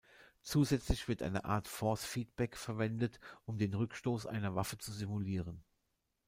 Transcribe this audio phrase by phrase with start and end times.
[0.41, 5.63] Zusätzlich wird eine Art Force Feedback verwendet, um den Rückstoß einer Waffe zu simulieren.